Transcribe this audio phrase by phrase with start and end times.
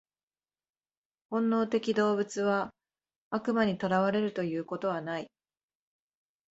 [1.29, 2.73] 本能的動物は
[3.29, 5.29] 悪魔に囚われるということはない。